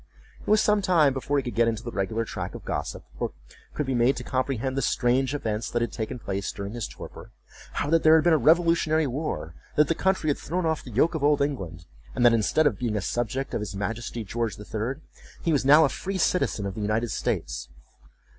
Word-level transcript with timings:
It 0.39 0.47
was 0.47 0.59
some 0.61 0.81
time 0.81 1.13
before 1.13 1.37
he 1.37 1.43
could 1.43 1.53
get 1.53 1.67
into 1.67 1.83
the 1.83 1.91
regular 1.91 2.25
track 2.25 2.55
of 2.55 2.65
gossip, 2.65 3.03
or 3.19 3.33
could 3.75 3.85
be 3.85 3.93
made 3.93 4.15
to 4.17 4.23
comprehend 4.23 4.75
the 4.75 4.81
strange 4.81 5.35
events 5.35 5.69
that 5.69 5.83
had 5.83 5.91
taken 5.91 6.17
place 6.17 6.51
during 6.51 6.73
his 6.73 6.87
torpor. 6.87 7.29
How 7.73 7.87
that 7.91 8.01
there 8.01 8.15
had 8.15 8.23
been 8.23 8.33
a 8.33 8.37
revolutionary 8.39 9.05
war—that 9.05 9.87
the 9.87 9.93
country 9.93 10.31
had 10.31 10.39
thrown 10.39 10.65
off 10.65 10.81
the 10.83 10.89
yoke 10.89 11.13
of 11.13 11.23
old 11.23 11.39
England—and 11.39 12.25
that, 12.25 12.33
instead 12.33 12.65
of 12.65 12.79
being 12.79 12.95
a 12.95 12.99
subject 13.01 13.53
of 13.53 13.59
his 13.59 13.75
Majesty 13.75 14.23
George 14.23 14.55
the 14.55 14.65
Third, 14.65 15.01
he 15.43 15.53
was 15.53 15.63
now 15.63 15.85
a 15.85 15.89
free 15.89 16.17
citizen 16.17 16.65
of 16.65 16.73
the 16.73 16.81
United 16.81 17.11
States. 17.11 17.69